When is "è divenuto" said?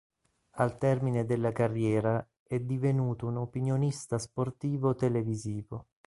2.41-3.27